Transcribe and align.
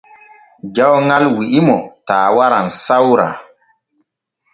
Jawŋal 0.75 1.25
wi’imo 1.35 1.77
taa 2.07 2.27
waran 2.35 2.67
sawra. 2.85 3.27